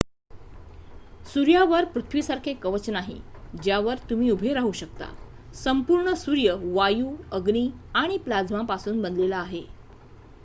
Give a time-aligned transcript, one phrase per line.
[1.25, 3.19] सूर्यावर पृथ्वीसारखे कवच नाही
[3.63, 5.09] ज्यावर तुम्ही उभे राहू शकता
[5.55, 7.69] संपूर्ण सूर्य वायू अग्नी
[7.95, 9.63] आणि प्लाझ्मापासून बनलेला आहे